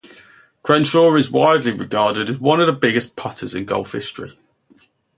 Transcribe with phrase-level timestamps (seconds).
[0.63, 4.35] Crenshaw is widely regarded as one of the best putters in golf history.